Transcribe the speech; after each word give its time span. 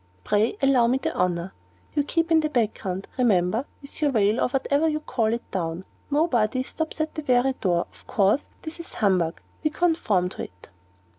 Pray 0.23 0.57
allow 0.63 0.87
me 0.87 0.97
the 0.97 1.13
honor. 1.15 1.53
You 1.93 2.03
keep 2.03 2.31
in 2.31 2.39
the 2.39 2.49
background, 2.49 3.07
remember, 3.19 3.65
with 3.83 4.01
your 4.01 4.09
veil, 4.09 4.41
or 4.41 4.47
whatever 4.49 4.89
you 4.89 4.99
call 4.99 5.31
it, 5.31 5.43
down. 5.51 5.85
Nobody 6.09 6.63
stops 6.63 6.99
at 6.99 7.13
the 7.13 7.21
very 7.21 7.53
door. 7.61 7.85
Of 7.93 8.07
course 8.07 8.49
that 8.63 8.79
is 8.79 8.95
humbug 8.95 9.39
we 9.63 9.69
conform 9.69 10.29
to 10.29 10.45
it." 10.45 10.71